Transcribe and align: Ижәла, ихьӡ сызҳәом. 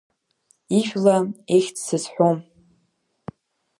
Ижәла, 0.77 1.15
ихьӡ 1.55 1.75
сызҳәом. 1.85 2.37